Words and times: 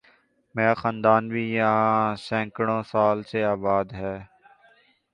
میرا 0.55 0.73
خاندان 0.81 1.23
بھی 1.31 1.43
یہاں 1.51 2.15
سینکڑوں 2.25 2.81
سال 2.91 3.17
سے 3.29 3.39
آباد 3.45 3.87
ہے 3.93 4.15